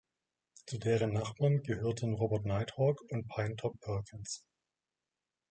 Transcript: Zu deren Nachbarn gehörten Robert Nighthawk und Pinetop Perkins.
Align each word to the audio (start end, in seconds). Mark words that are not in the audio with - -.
Zu 0.65 0.79
deren 0.79 1.13
Nachbarn 1.13 1.61
gehörten 1.61 2.15
Robert 2.15 2.43
Nighthawk 2.43 3.03
und 3.11 3.27
Pinetop 3.27 3.79
Perkins. 3.81 4.43